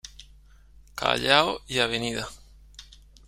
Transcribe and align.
Callao 0.95 1.61
y 1.67 1.77
Av. 1.77 1.91